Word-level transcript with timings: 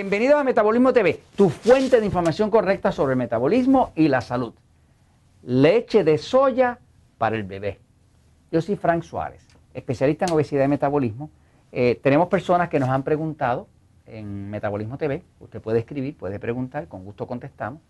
Bienvenido 0.00 0.38
a 0.38 0.44
Metabolismo 0.44 0.94
TV, 0.94 1.20
tu 1.36 1.50
fuente 1.50 2.00
de 2.00 2.06
información 2.06 2.50
correcta 2.50 2.90
sobre 2.90 3.12
el 3.12 3.18
metabolismo 3.18 3.92
y 3.94 4.08
la 4.08 4.22
salud. 4.22 4.54
Leche 5.42 6.04
de 6.04 6.16
soya 6.16 6.78
para 7.18 7.36
el 7.36 7.42
bebé. 7.42 7.78
Yo 8.50 8.62
soy 8.62 8.76
Frank 8.76 9.02
Suárez, 9.02 9.46
especialista 9.74 10.24
en 10.24 10.32
obesidad 10.32 10.64
y 10.64 10.68
metabolismo. 10.68 11.28
Eh, 11.70 12.00
tenemos 12.02 12.28
personas 12.28 12.70
que 12.70 12.80
nos 12.80 12.88
han 12.88 13.02
preguntado 13.02 13.68
en 14.06 14.48
Metabolismo 14.48 14.96
TV. 14.96 15.22
Usted 15.38 15.60
puede 15.60 15.80
escribir, 15.80 16.16
puede 16.16 16.38
preguntar, 16.38 16.88
con 16.88 17.04
gusto 17.04 17.26
contestamos. 17.26 17.82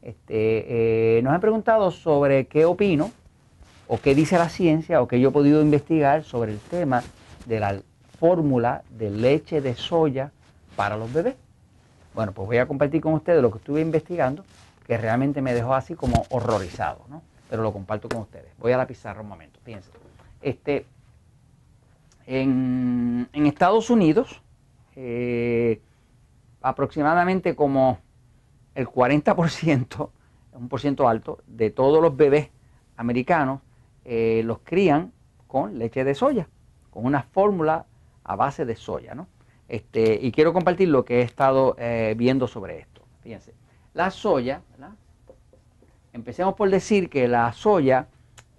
Este, 0.00 1.18
eh, 1.18 1.22
nos 1.22 1.34
han 1.34 1.40
preguntado 1.42 1.90
sobre 1.90 2.46
qué 2.46 2.64
opino 2.64 3.10
o 3.88 4.00
qué 4.00 4.14
dice 4.14 4.38
la 4.38 4.48
ciencia 4.48 5.02
o 5.02 5.06
qué 5.06 5.20
yo 5.20 5.28
he 5.28 5.32
podido 5.32 5.60
investigar 5.60 6.24
sobre 6.24 6.52
el 6.52 6.60
tema 6.60 7.02
de 7.44 7.60
la 7.60 7.82
fórmula 8.18 8.84
de 8.88 9.10
leche 9.10 9.60
de 9.60 9.74
soya 9.74 10.32
para 10.74 10.96
los 10.96 11.12
bebés. 11.12 11.34
Bueno, 12.14 12.32
pues 12.32 12.46
voy 12.46 12.58
a 12.58 12.66
compartir 12.66 13.00
con 13.00 13.14
ustedes 13.14 13.42
lo 13.42 13.50
que 13.50 13.58
estuve 13.58 13.80
investigando, 13.80 14.44
que 14.86 14.96
realmente 14.98 15.42
me 15.42 15.54
dejó 15.54 15.74
así 15.74 15.94
como 15.94 16.24
horrorizado, 16.30 17.04
¿no? 17.08 17.22
Pero 17.50 17.62
lo 17.62 17.72
comparto 17.72 18.08
con 18.08 18.22
ustedes. 18.22 18.50
Voy 18.58 18.72
a 18.72 18.76
la 18.76 18.86
pizarra 18.86 19.20
un 19.20 19.28
momento, 19.28 19.60
fíjense. 19.64 19.90
Este, 20.40 20.86
en, 22.26 23.28
Estados 23.32 23.90
Unidos, 23.90 24.42
eh, 24.96 25.80
aproximadamente 26.60 27.56
como 27.56 27.98
el 28.74 28.86
40%, 28.86 30.10
un 30.52 30.68
por 30.68 30.80
ciento 30.80 31.08
alto, 31.08 31.38
de 31.46 31.70
todos 31.70 32.02
los 32.02 32.16
bebés 32.16 32.50
americanos 32.96 33.60
eh, 34.04 34.42
los 34.44 34.58
crían 34.60 35.12
con 35.46 35.78
leche 35.78 36.04
de 36.04 36.14
soya, 36.14 36.48
con 36.90 37.06
una 37.06 37.22
fórmula 37.22 37.86
a 38.24 38.36
base 38.36 38.64
de 38.64 38.76
soya, 38.76 39.14
¿no? 39.14 39.26
Este, 39.68 40.18
y 40.20 40.32
quiero 40.32 40.52
compartir 40.52 40.88
lo 40.88 41.04
que 41.04 41.20
he 41.20 41.22
estado 41.22 41.76
eh, 41.78 42.14
viendo 42.16 42.48
sobre 42.48 42.80
esto. 42.80 43.02
Fíjense, 43.22 43.52
la 43.94 44.10
soya, 44.10 44.62
empecemos 46.12 46.54
por 46.54 46.70
decir 46.70 47.10
que 47.10 47.28
la 47.28 47.52
soya, 47.52 48.08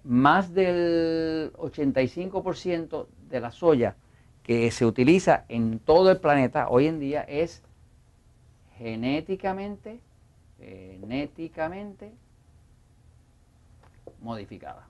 más 0.04 0.54
del 0.54 1.52
85% 1.58 3.06
de 3.28 3.40
la 3.40 3.50
soya 3.50 3.96
que 4.42 4.70
se 4.70 4.86
utiliza 4.86 5.44
en 5.48 5.78
todo 5.78 6.10
el 6.10 6.18
planeta 6.18 6.68
hoy 6.68 6.86
en 6.86 7.00
día 7.00 7.22
es 7.22 7.62
genéticamente 8.78 10.00
genéticamente 10.60 12.12
modificada. 14.20 14.86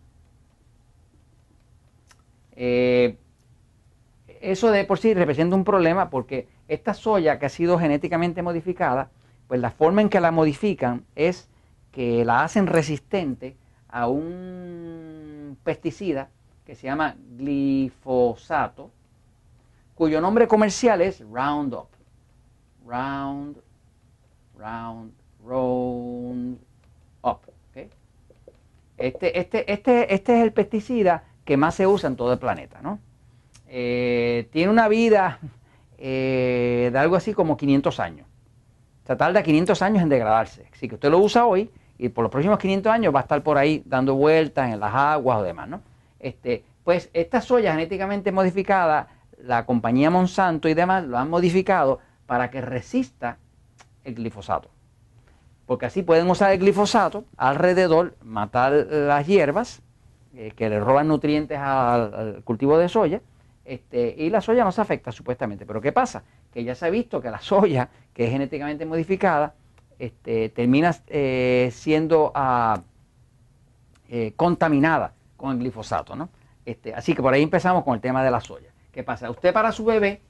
Eh, 2.56 3.16
eso 4.40 4.70
de 4.70 4.84
por 4.84 4.98
sí 4.98 5.14
representa 5.14 5.56
un 5.56 5.64
problema 5.64 6.10
porque 6.10 6.48
esta 6.68 6.94
soya 6.94 7.38
que 7.38 7.46
ha 7.46 7.50
sido 7.50 7.78
genéticamente 7.78 8.42
modificada, 8.42 9.10
pues 9.48 9.60
la 9.60 9.70
forma 9.70 10.00
en 10.00 10.08
que 10.08 10.20
la 10.20 10.30
modifican 10.30 11.04
es 11.14 11.48
que 11.92 12.24
la 12.24 12.42
hacen 12.44 12.66
resistente 12.66 13.56
a 13.88 14.08
un 14.08 15.58
pesticida 15.64 16.30
que 16.64 16.74
se 16.74 16.86
llama 16.86 17.16
glifosato, 17.36 18.90
cuyo 19.94 20.20
nombre 20.20 20.46
comercial 20.48 21.00
es 21.00 21.20
Roundup. 21.20 21.88
Round, 22.86 23.56
Round, 24.58 25.12
Round 25.44 26.58
Up. 27.22 27.40
Este, 28.96 29.40
este, 29.40 29.72
este, 29.72 30.14
este 30.14 30.36
es 30.36 30.42
el 30.42 30.52
pesticida 30.52 31.24
que 31.44 31.56
más 31.56 31.74
se 31.74 31.86
usa 31.86 32.08
en 32.08 32.16
todo 32.16 32.34
el 32.34 32.38
planeta, 32.38 32.82
¿no? 32.82 32.98
Eh, 33.72 34.48
tiene 34.52 34.70
una 34.70 34.88
vida 34.88 35.38
eh, 35.96 36.90
de 36.92 36.98
algo 36.98 37.16
así 37.16 37.32
como 37.32 37.56
500 37.56 38.00
años. 38.00 38.26
O 39.04 39.06
sea, 39.06 39.16
tarda 39.16 39.42
500 39.42 39.80
años 39.82 40.02
en 40.02 40.08
degradarse. 40.08 40.66
Así 40.72 40.88
que 40.88 40.96
usted 40.96 41.10
lo 41.10 41.18
usa 41.18 41.46
hoy 41.46 41.70
y 41.98 42.08
por 42.08 42.22
los 42.22 42.30
próximos 42.30 42.58
500 42.58 42.92
años 42.92 43.14
va 43.14 43.20
a 43.20 43.22
estar 43.22 43.42
por 43.42 43.56
ahí 43.56 43.82
dando 43.86 44.14
vueltas 44.14 44.72
en 44.72 44.80
las 44.80 44.94
aguas 44.94 45.38
o 45.38 45.42
demás, 45.42 45.68
¿no? 45.68 45.80
Este, 46.18 46.64
pues 46.84 47.08
esta 47.12 47.40
soya 47.40 47.72
genéticamente 47.72 48.32
modificada, 48.32 49.08
la 49.38 49.64
compañía 49.64 50.10
Monsanto 50.10 50.68
y 50.68 50.74
demás 50.74 51.04
lo 51.04 51.16
han 51.16 51.30
modificado 51.30 52.00
para 52.26 52.50
que 52.50 52.60
resista 52.60 53.38
el 54.04 54.16
glifosato 54.16 54.70
porque 55.70 55.86
así 55.86 56.02
pueden 56.02 56.28
usar 56.28 56.50
el 56.50 56.58
glifosato 56.58 57.22
alrededor, 57.36 58.16
matar 58.24 58.72
las 58.72 59.24
hierbas 59.24 59.82
eh, 60.34 60.50
que 60.56 60.68
le 60.68 60.80
roban 60.80 61.06
nutrientes 61.06 61.60
al, 61.60 62.42
cultivo 62.42 62.76
de 62.76 62.88
soya, 62.88 63.20
este, 63.70 64.16
y 64.18 64.30
la 64.30 64.40
soya 64.40 64.64
no 64.64 64.72
se 64.72 64.80
afecta 64.80 65.12
supuestamente. 65.12 65.64
Pero 65.64 65.80
¿qué 65.80 65.92
pasa? 65.92 66.24
Que 66.52 66.64
ya 66.64 66.74
se 66.74 66.86
ha 66.86 66.90
visto 66.90 67.20
que 67.20 67.30
la 67.30 67.38
soya, 67.38 67.88
que 68.12 68.24
es 68.24 68.30
genéticamente 68.32 68.84
modificada, 68.84 69.54
este, 69.96 70.48
termina 70.48 70.92
eh, 71.06 71.70
siendo 71.72 72.32
ah, 72.34 72.82
eh, 74.08 74.32
contaminada 74.34 75.12
con 75.36 75.52
el 75.52 75.58
glifosato. 75.58 76.16
¿no? 76.16 76.30
Este, 76.66 76.92
así 76.92 77.14
que 77.14 77.22
por 77.22 77.32
ahí 77.32 77.44
empezamos 77.44 77.84
con 77.84 77.94
el 77.94 78.00
tema 78.00 78.24
de 78.24 78.32
la 78.32 78.40
soya. 78.40 78.72
¿Qué 78.90 79.04
pasa? 79.04 79.30
Usted 79.30 79.52
para 79.52 79.70
su 79.70 79.84
bebé 79.84 80.20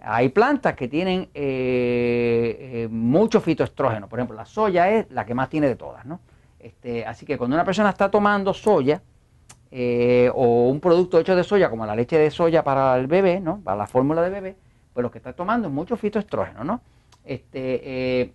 Hay 0.00 0.30
plantas 0.30 0.74
que 0.74 0.88
tienen 0.88 1.28
eh, 1.34 2.84
eh, 2.84 2.88
mucho 2.90 3.42
fitoestrógeno, 3.42 4.08
por 4.08 4.18
ejemplo, 4.18 4.34
la 4.34 4.46
soya 4.46 4.90
es 4.90 5.10
la 5.10 5.26
que 5.26 5.34
más 5.34 5.50
tiene 5.50 5.68
de 5.68 5.76
todas, 5.76 6.06
¿no? 6.06 6.20
Este, 6.58 7.04
así 7.04 7.24
que 7.24 7.38
cuando 7.38 7.54
una 7.54 7.64
persona 7.64 7.90
está 7.90 8.10
tomando 8.10 8.52
soya 8.52 9.02
eh, 9.70 10.30
o 10.34 10.68
un 10.68 10.80
producto 10.80 11.18
hecho 11.18 11.36
de 11.36 11.44
soya, 11.44 11.70
como 11.70 11.86
la 11.86 11.94
leche 11.94 12.18
de 12.18 12.30
soya 12.30 12.64
para 12.64 12.96
el 12.96 13.06
bebé, 13.06 13.40
¿no? 13.40 13.60
Para 13.60 13.76
la 13.76 13.86
fórmula 13.86 14.22
de 14.22 14.30
bebé, 14.30 14.56
pues 14.92 15.02
lo 15.02 15.10
que 15.10 15.18
está 15.18 15.32
tomando 15.32 15.68
es 15.68 15.74
mucho 15.74 15.96
fitoestrógeno, 15.96 16.64
¿no? 16.64 16.80
Este, 17.24 18.32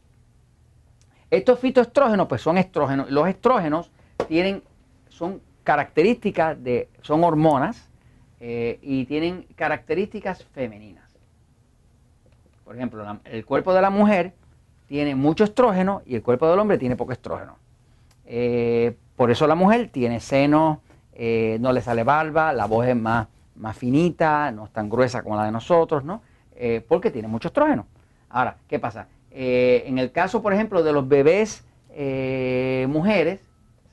estos 1.33 1.59
fitoestrógenos, 1.59 2.27
pues 2.27 2.43
son 2.43 2.59
estrógenos. 2.59 3.09
Los 3.09 3.27
estrógenos 3.27 3.91
tienen, 4.27 4.61
son 5.09 5.41
características 5.63 6.63
de, 6.63 6.89
son 7.01 7.23
hormonas 7.23 7.89
eh, 8.39 8.77
y 8.83 9.05
tienen 9.05 9.47
características 9.55 10.43
femeninas. 10.43 11.17
Por 12.63 12.75
ejemplo, 12.75 13.19
el 13.23 13.45
cuerpo 13.45 13.73
de 13.73 13.81
la 13.81 13.89
mujer 13.89 14.33
tiene 14.87 15.15
mucho 15.15 15.43
estrógeno 15.43 16.03
y 16.05 16.13
el 16.13 16.21
cuerpo 16.21 16.47
del 16.47 16.59
hombre 16.59 16.77
tiene 16.77 16.95
poco 16.95 17.13
estrógeno. 17.13 17.57
Eh, 18.25 18.95
por 19.15 19.31
eso 19.31 19.47
la 19.47 19.55
mujer 19.55 19.89
tiene 19.91 20.19
seno, 20.19 20.81
eh, 21.13 21.57
no 21.59 21.71
le 21.71 21.81
sale 21.81 22.03
barba, 22.03 22.53
la 22.53 22.65
voz 22.65 22.87
es 22.87 22.95
más, 22.95 23.27
más 23.55 23.77
finita, 23.77 24.51
no 24.51 24.65
es 24.65 24.71
tan 24.71 24.89
gruesa 24.89 25.21
como 25.21 25.35
la 25.35 25.45
de 25.45 25.51
nosotros, 25.51 26.03
¿no? 26.03 26.21
porque 26.87 27.11
tiene 27.11 27.27
mucho 27.27 27.49
estrógeno. 27.49 27.87
Ahora, 28.29 28.55
¿qué 28.69 28.79
pasa? 28.79 29.07
en 29.29 29.97
el 29.97 30.13
caso, 30.13 30.41
por 30.41 30.53
ejemplo, 30.53 30.81
de 30.81 30.93
los 30.93 31.05
bebés 31.05 31.65
mujeres, 32.87 33.41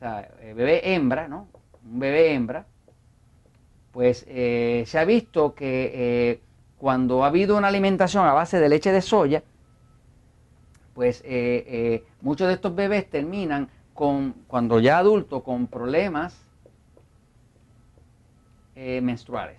sea, 0.00 0.28
eh, 0.40 0.54
bebé 0.54 0.94
hembra, 0.94 1.28
¿no? 1.28 1.46
Un 1.84 2.00
bebé 2.00 2.32
hembra, 2.32 2.66
pues 3.92 4.24
eh, 4.28 4.84
se 4.86 4.98
ha 4.98 5.04
visto 5.04 5.54
que 5.54 5.92
eh, 5.94 6.40
cuando 6.78 7.22
ha 7.22 7.28
habido 7.28 7.56
una 7.56 7.68
alimentación 7.68 8.26
a 8.26 8.32
base 8.32 8.58
de 8.58 8.68
leche 8.68 8.92
de 8.92 9.02
soya, 9.02 9.42
pues 10.94 11.22
muchos 12.20 12.48
de 12.48 12.54
estos 12.54 12.74
bebés 12.74 13.08
terminan 13.08 13.70
con, 13.94 14.32
cuando 14.46 14.80
ya 14.80 14.98
adultos, 14.98 15.42
con 15.42 15.66
problemas 15.66 16.46
menstruales. 18.76 19.58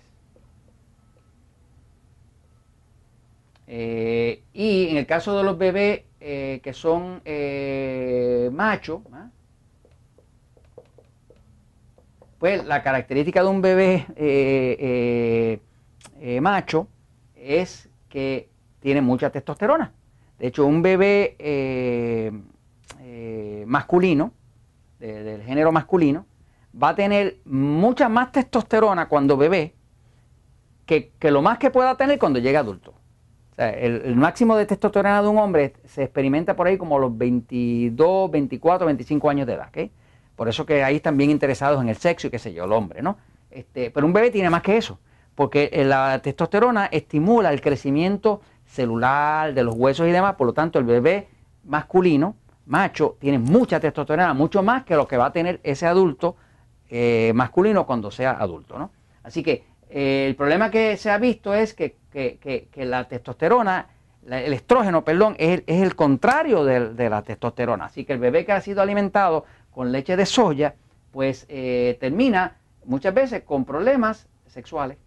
y 3.68 4.88
en 4.90 4.96
el 4.96 5.06
caso 5.06 5.38
de 5.38 5.44
los 5.44 5.56
bebés 5.56 6.02
que 6.18 6.72
son 6.74 7.22
machos, 8.54 9.00
¿ah? 9.12 9.30
Pues 12.42 12.64
la 12.64 12.82
característica 12.82 13.40
de 13.40 13.48
un 13.48 13.62
bebé 13.62 14.04
eh, 14.16 14.76
eh, 14.80 15.60
eh, 16.20 16.40
macho 16.40 16.88
es 17.36 17.88
que 18.08 18.48
tiene 18.80 19.00
mucha 19.00 19.30
testosterona. 19.30 19.92
De 20.40 20.48
hecho, 20.48 20.66
un 20.66 20.82
bebé 20.82 21.36
masculino, 23.66 24.32
del 24.98 25.42
género 25.42 25.72
masculino, 25.72 26.26
va 26.80 26.90
a 26.90 26.94
tener 26.94 27.38
mucha 27.44 28.08
más 28.08 28.32
testosterona 28.32 29.08
cuando 29.08 29.36
bebé 29.36 29.74
que, 30.86 31.30
lo 31.30 31.42
más 31.42 31.58
que 31.58 31.70
pueda 31.70 31.96
tener 31.96 32.18
cuando 32.18 32.38
llegue 32.38 32.56
adulto. 32.56 32.94
Sea, 33.56 33.70
el, 33.70 34.16
máximo 34.16 34.56
de 34.56 34.66
testosterona 34.66 35.22
de 35.22 35.28
un 35.28 35.38
hombre 35.38 35.74
se 35.84 36.04
experimenta 36.04 36.56
por 36.56 36.66
ahí 36.66 36.78
como 36.78 36.98
los 36.98 37.16
22, 37.16 38.30
24, 38.30 38.86
25 38.86 39.30
años 39.30 39.46
de 39.46 39.54
edad. 39.54 39.70
Por 40.36 40.48
eso 40.48 40.64
que 40.64 40.82
ahí 40.82 40.96
están 40.96 41.16
bien 41.16 41.30
interesados 41.30 41.80
en 41.82 41.88
el 41.88 41.96
sexo 41.96 42.26
y 42.26 42.30
qué 42.30 42.38
sé 42.38 42.52
yo, 42.52 42.64
el 42.64 42.72
hombre, 42.72 43.02
¿no? 43.02 43.18
Este, 43.50 43.90
pero 43.90 44.06
un 44.06 44.14
bebé 44.14 44.30
tiene 44.30 44.48
más 44.48 44.62
que 44.62 44.78
eso, 44.78 44.98
porque 45.34 45.68
eh, 45.72 45.84
la 45.84 46.20
testosterona 46.20 46.86
estimula 46.86 47.52
el 47.52 47.60
crecimiento 47.60 48.40
celular 48.64 49.52
de 49.52 49.62
los 49.62 49.74
huesos 49.74 50.08
y 50.08 50.10
demás, 50.10 50.36
por 50.36 50.46
lo 50.46 50.54
tanto 50.54 50.78
el 50.78 50.86
bebé 50.86 51.28
masculino, 51.64 52.34
macho, 52.66 53.16
tiene 53.18 53.38
mucha 53.38 53.80
testosterona, 53.80 54.34
mucho 54.34 54.62
más 54.62 54.84
que 54.84 54.94
lo 54.94 55.06
que 55.06 55.16
va 55.16 55.26
a 55.26 55.32
tener 55.32 55.60
ese 55.62 55.86
adulto 55.86 56.36
eh, 56.88 57.32
masculino 57.34 57.86
cuando 57.86 58.10
sea 58.10 58.32
adulto, 58.32 58.78
¿no? 58.78 58.90
Así 59.22 59.42
que 59.42 59.64
eh, 59.88 60.26
el 60.28 60.36
problema 60.36 60.70
que 60.70 60.96
se 60.96 61.10
ha 61.10 61.18
visto 61.18 61.54
es 61.54 61.74
que, 61.74 61.96
la 62.76 63.08
testosterona, 63.08 63.86
el 64.26 64.52
estrógeno, 64.52 65.04
perdón, 65.04 65.34
es, 65.38 65.62
el 65.66 65.94
contrario 65.96 66.64
de, 66.64 67.10
la 67.10 67.22
testosterona. 67.22 67.86
Así 67.86 68.04
que 68.04 68.14
el 68.14 68.18
bebé 68.18 68.44
que 68.44 68.52
ha 68.52 68.60
sido 68.60 68.82
alimentado 68.82 69.44
con 69.70 69.92
leche 69.92 70.16
de 70.16 70.26
soya, 70.26 70.74
pues 71.10 71.46
eh, 71.48 71.96
termina 72.00 72.56
muchas 72.84 73.14
veces 73.14 73.42
con 73.42 73.64
problemas 73.64 74.26
sexuales, 74.46 74.98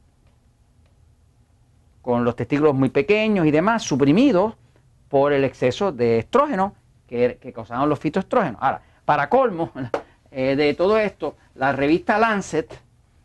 con 2.02 2.24
los 2.24 2.36
testículos 2.36 2.76
muy 2.76 2.90
pequeños 2.90 3.46
y 3.46 3.52
demás, 3.52 3.84
suprimidos 3.84 4.56
por 5.10 5.34
el 5.34 5.44
exceso 5.44 5.92
de 5.92 6.20
estrógeno 6.20 6.76
que, 7.40 7.54
causaban 7.54 7.90
los 7.90 8.00
fitoestrógenos. 8.00 8.62
Ahora, 8.62 8.82
para 9.06 9.30
colmo 9.30 9.72
eh, 10.32 10.56
de 10.56 10.74
todo 10.74 10.98
esto, 10.98 11.36
la 11.56 11.72
revista 11.72 12.18
Lancet, 12.18 12.78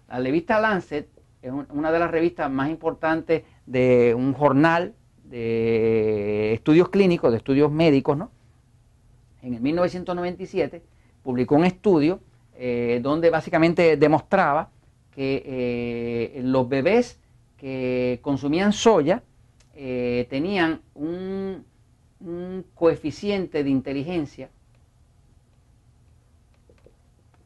la 0.09 0.19
revista 0.19 0.61
Lancet 0.61 1.09
es 1.43 1.53
una 1.71 1.91
de 1.91 1.99
las 1.99 2.11
revistas 2.11 2.51
más 2.51 2.69
importantes 2.69 3.45
de 3.67 4.15
un 4.15 4.35
jornal 4.35 4.95
de 5.25 6.53
estudios 6.53 6.89
clínicos, 6.91 7.31
de 7.31 7.39
estudios 7.39 7.71
médicos, 7.71 8.17
¿no? 8.17 8.31
En 9.43 9.55
el 9.55 9.61
1997 9.61 10.83
publicó 11.23 11.55
un 11.55 11.65
estudio 11.65 12.21
eh, 12.57 13.01
donde 13.03 13.31
básicamente 13.31 13.97
demostraba 13.97 14.69
que 15.15 15.43
eh, 15.47 16.41
los 16.43 16.69
bebés 16.69 17.19
que 17.57 18.19
consumían 18.23 18.73
soya 18.73 19.23
tenían 20.29 20.83
un, 20.95 21.40
coeficiente 22.75 23.65
de 23.65 23.71
inteligencia 23.71 24.51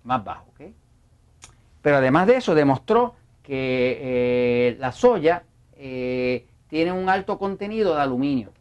más 0.04 0.22
bajo. 0.22 0.46
¿okay? 0.52 0.74
Pero 1.82 1.96
además 1.96 2.26
de 2.26 2.36
eso 2.36 2.54
demostró 2.54 3.14
que 3.42 3.98
eh, 4.00 4.76
la 4.78 4.92
soya 4.92 5.44
eh, 5.76 6.46
tiene 6.68 6.92
un 6.92 7.08
alto 7.08 7.38
contenido 7.38 7.94
de 7.94 8.00
aluminio. 8.00 8.52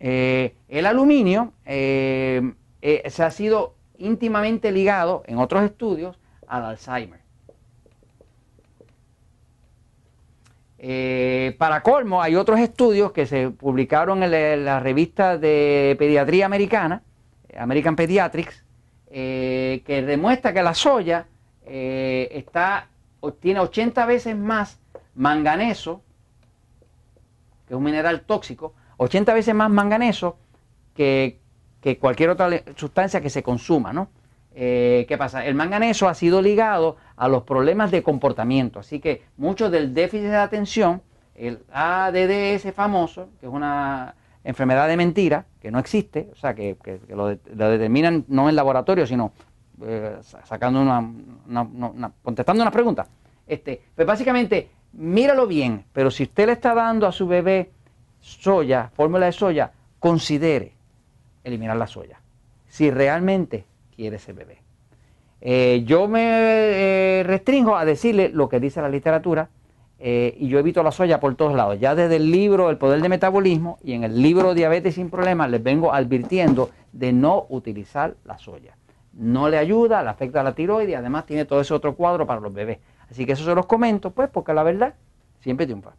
Eh, 0.00 0.54
el 0.68 0.86
aluminio 0.86 1.52
se 1.64 3.22
ha 3.22 3.30
sido 3.30 3.74
íntimamente 3.98 4.70
ligado 4.70 5.22
en 5.26 5.38
otros 5.38 5.64
estudios 5.64 6.18
al 6.46 6.64
Alzheimer. 6.64 7.20
Para 11.58 11.82
colmo, 11.82 12.22
hay 12.22 12.36
otros 12.36 12.60
estudios 12.60 13.12
que 13.12 13.26
se 13.26 13.50
publicaron 13.50 14.22
en 14.22 14.64
la 14.64 14.80
revista 14.80 15.36
de 15.36 15.96
pediatría 15.98 16.46
americana, 16.46 17.02
American 17.58 17.96
Pediatrics, 17.96 18.64
que 19.10 20.04
demuestra 20.06 20.52
que 20.52 20.62
la 20.62 20.74
soya 20.74 21.26
eh, 21.70 22.28
está, 22.32 22.88
tiene 23.40 23.60
80 23.60 24.06
veces 24.06 24.34
más 24.36 24.80
manganeso, 25.14 26.02
que 27.66 27.74
es 27.74 27.76
un 27.76 27.84
mineral 27.84 28.22
tóxico, 28.22 28.72
80 28.96 29.34
veces 29.34 29.54
más 29.54 29.70
manganeso 29.70 30.38
que, 30.94 31.40
cualquier 32.00 32.30
otra 32.30 32.48
sustancia 32.74 33.20
que 33.20 33.30
se 33.30 33.42
consuma, 33.42 33.92
¿no? 33.92 34.08
Eh, 34.54 35.04
¿Qué 35.08 35.16
pasa? 35.16 35.44
El 35.46 35.54
manganeso 35.54 36.08
ha 36.08 36.14
sido 36.14 36.42
ligado 36.42 36.96
a 37.18 37.28
los 37.28 37.42
problemas 37.42 37.90
de 37.90 38.02
comportamiento, 38.02 38.78
así 38.78 39.00
que 39.00 39.22
mucho 39.36 39.70
del 39.70 39.92
déficit 39.92 40.28
de 40.28 40.36
atención, 40.36 41.02
el 41.34 41.60
ADDS 41.72 42.72
famoso, 42.72 43.28
que 43.40 43.46
es 43.46 43.52
una 43.52 44.14
enfermedad 44.44 44.88
de 44.88 44.96
mentira, 44.96 45.44
que 45.60 45.70
no 45.70 45.78
existe, 45.78 46.30
o 46.32 46.36
sea, 46.36 46.54
que, 46.54 46.76
lo, 47.08 47.28
determinan 47.28 48.24
no 48.28 48.48
en 48.48 48.56
laboratorio, 48.56 49.06
sino 49.06 49.32
eh, 49.82 50.16
sacando 50.44 50.80
una, 50.80 52.12
contestando 52.22 52.62
una 52.62 52.70
pregunta. 52.70 53.06
Este, 53.46 53.82
pues 53.94 54.06
básicamente, 54.06 54.70
míralo 54.92 55.46
bien, 55.46 55.84
pero 55.92 56.10
si 56.10 56.24
usted 56.24 56.46
le 56.46 56.52
está 56.52 56.74
dando 56.74 57.06
a 57.06 57.12
su 57.12 57.26
bebé 57.26 57.70
soya, 58.20 58.90
fórmula 58.94 59.26
de 59.26 59.32
soya, 59.32 59.72
considere 59.98 60.72
eliminar 61.42 61.76
la 61.76 61.86
soya. 61.86 62.20
Si 62.68 62.90
realmente 62.90 63.64
quiere 63.94 64.16
ese 64.16 64.32
bebé. 64.32 64.67
Eh, 65.40 65.82
yo 65.86 66.08
me 66.08 66.22
eh, 66.22 67.22
restringo 67.24 67.76
a 67.76 67.84
decirle 67.84 68.28
lo 68.28 68.48
que 68.48 68.60
dice 68.60 68.82
la 68.82 68.88
literatura 68.88 69.50
y 70.00 70.46
yo 70.46 70.60
evito 70.60 70.84
la 70.84 70.92
soya 70.92 71.18
por 71.18 71.34
todos 71.34 71.54
lados. 71.54 71.80
Ya 71.80 71.96
desde 71.96 72.16
el 72.16 72.30
libro 72.30 72.70
El 72.70 72.78
Poder 72.78 73.02
de 73.02 73.08
Metabolismo 73.08 73.78
y 73.82 73.94
en 73.94 74.04
el 74.04 74.22
libro 74.22 74.54
Diabetes 74.54 74.94
sin 74.94 75.10
Problemas 75.10 75.50
les 75.50 75.60
vengo 75.60 75.92
advirtiendo 75.92 76.70
de 76.92 77.12
no 77.12 77.46
utilizar 77.48 78.14
la 78.24 78.38
soya 78.38 78.78
no 79.18 79.48
le 79.48 79.58
ayuda, 79.58 80.02
le 80.02 80.10
afecta 80.10 80.40
a 80.40 80.44
la 80.44 80.54
tiroides 80.54 80.90
y 80.90 80.94
además 80.94 81.26
tiene 81.26 81.44
todo 81.44 81.60
ese 81.60 81.74
otro 81.74 81.94
cuadro 81.96 82.26
para 82.26 82.40
los 82.40 82.52
bebés. 82.52 82.78
Así 83.10 83.26
que 83.26 83.32
eso 83.32 83.44
se 83.44 83.54
los 83.54 83.66
comento, 83.66 84.10
pues, 84.10 84.30
porque 84.30 84.54
la 84.54 84.62
verdad 84.62 84.94
siempre 85.40 85.66
triunfa. 85.66 85.92